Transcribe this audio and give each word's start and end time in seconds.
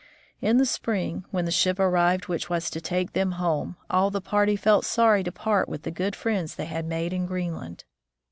In 0.41 0.57
the 0.57 0.65
spring, 0.65 1.25
when 1.29 1.45
the 1.45 1.51
ship 1.51 1.79
arrived 1.79 2.27
which 2.27 2.49
was 2.49 2.71
to 2.71 2.81
take 2.81 3.13
them 3.13 3.33
home, 3.33 3.75
all 3.87 4.09
the 4.09 4.19
party 4.19 4.55
felt 4.55 4.83
sorry 4.83 5.21
to 5.23 5.31
part 5.31 5.69
with 5.69 5.83
the 5.83 5.91
good 5.91 6.15
friends 6.15 6.55
they 6.55 6.65
had 6.65 6.85
made 6.87 7.13
in 7.13 7.27
Greenland. 7.27 7.83